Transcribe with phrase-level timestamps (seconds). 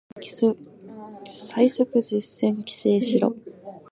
[1.47, 3.35] 最速実践規制しろ